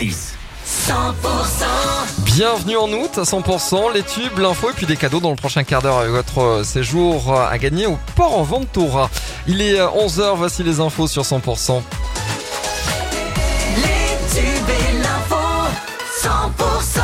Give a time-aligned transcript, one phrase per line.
[0.00, 0.12] 100%
[2.24, 5.64] Bienvenue en août à 100%, les tubes, l'info et puis des cadeaux dans le prochain
[5.64, 9.10] quart d'heure avec votre séjour à gagner au port en Ventura.
[9.48, 11.82] Il est 11h, voici les infos sur 100%.
[13.76, 13.82] Les
[14.32, 15.36] tubes et l'info
[16.22, 17.00] 100%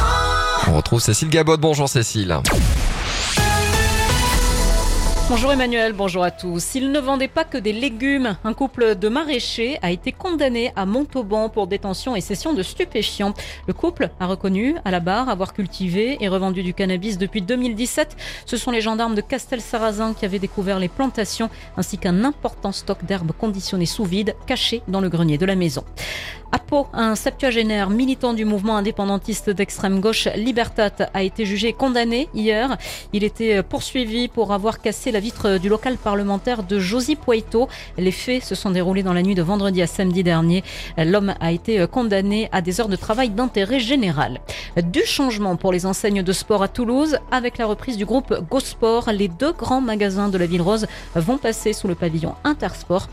[0.68, 1.56] On retrouve Cécile Gabot.
[1.56, 2.38] Bonjour Cécile.
[5.30, 6.74] Bonjour Emmanuel, bonjour à tous.
[6.74, 8.36] Il ne vendait pas que des légumes.
[8.44, 13.32] Un couple de maraîchers a été condamné à Montauban pour détention et cession de stupéfiants.
[13.66, 18.16] Le couple a reconnu à la barre avoir cultivé et revendu du cannabis depuis 2017.
[18.44, 23.02] Ce sont les gendarmes de Castel-Sarrazin qui avaient découvert les plantations ainsi qu'un important stock
[23.06, 25.84] d'herbes conditionnées sous vide caché dans le grenier de la maison.
[26.54, 32.28] À Pau, un septuagénaire militant du mouvement indépendantiste d'extrême gauche Libertat a été jugé condamné
[32.32, 32.76] hier.
[33.12, 37.66] Il était poursuivi pour avoir cassé la vitre du local parlementaire de Josy Poito.
[37.98, 40.62] Les faits se sont déroulés dans la nuit de vendredi à samedi dernier.
[40.96, 44.40] L'homme a été condamné à des heures de travail d'intérêt général.
[44.76, 47.18] Du changement pour les enseignes de sport à Toulouse.
[47.32, 51.36] Avec la reprise du groupe GoSport, les deux grands magasins de la ville rose vont
[51.36, 53.08] passer sous le pavillon Intersport.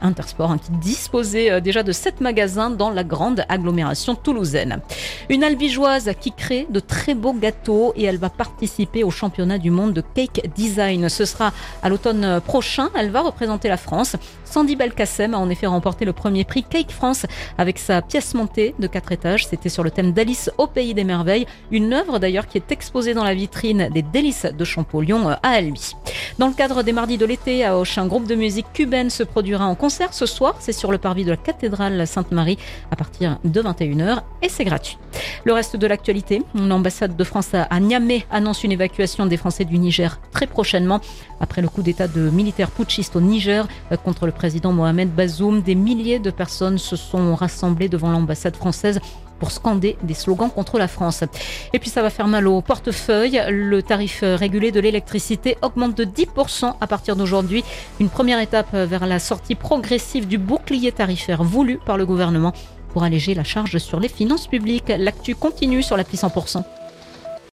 [0.00, 4.80] Intersport hein, qui disposait euh, déjà de sept magasins dans la grande agglomération toulousaine.
[5.28, 9.70] Une albigeoise qui crée de très beaux gâteaux et elle va participer au championnat du
[9.70, 11.08] monde de cake design.
[11.08, 12.90] Ce sera à l'automne prochain.
[12.96, 14.16] Elle va représenter la France.
[14.44, 17.26] Sandy Belkacem a en effet remporté le premier prix Cake France
[17.58, 19.46] avec sa pièce montée de quatre étages.
[19.46, 21.46] C'était sur le thème d'Alice au pays des merveilles.
[21.70, 25.50] Une œuvre d'ailleurs qui est exposée dans la vitrine des délices de Champollion euh, à
[25.50, 25.94] Albi.
[26.38, 29.22] Dans le cadre des mardis de l'été à Auch, un groupe de musique cubaine se
[29.22, 30.56] produira en concert ce soir.
[30.60, 32.58] C'est sur le parvis de la cathédrale Sainte-Marie
[32.90, 34.98] à partir de 21h et c'est gratuit.
[35.44, 39.78] Le reste de l'actualité, l'ambassade de France à Niamey annonce une évacuation des Français du
[39.78, 41.00] Niger très prochainement.
[41.40, 45.62] Après le coup d'état de militaires putschistes au Niger euh, contre le président Mohamed Bazoum,
[45.62, 49.00] des milliers de personnes se sont rassemblées devant l'ambassade française
[49.44, 51.22] pour scander des slogans contre la France.
[51.74, 53.42] Et puis ça va faire mal au portefeuille.
[53.50, 57.62] Le tarif régulé de l'électricité augmente de 10% à partir d'aujourd'hui.
[58.00, 62.54] Une première étape vers la sortie progressive du bouclier tarifaire voulu par le gouvernement
[62.94, 64.90] pour alléger la charge sur les finances publiques.
[64.96, 66.62] L'actu continue sur l'appli 100%.